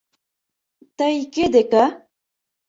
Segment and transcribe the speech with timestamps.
[0.97, 1.85] —Тый кӧ деке?